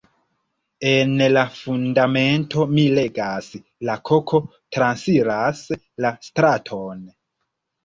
[0.91, 3.51] En la Fundamento mi legas
[3.91, 4.41] "la koko
[4.79, 5.63] transiras
[6.07, 7.09] la straton".